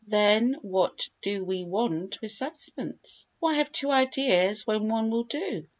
[0.07, 3.27] Then what do we want with substance?
[3.37, 5.67] Why have two ideas when one will do?